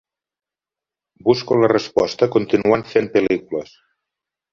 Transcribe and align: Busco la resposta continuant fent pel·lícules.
Busco 1.27 1.57
la 1.63 1.69
resposta 1.73 2.29
continuant 2.37 2.87
fent 2.95 3.11
pel·lícules. 3.17 3.77